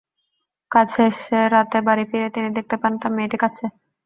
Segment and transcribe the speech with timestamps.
[0.71, 3.65] কাজ শেষে রাতে বাড়ি ফিরে তিনি দেখতে পান তাঁর মেয়েটি কাঁদছে।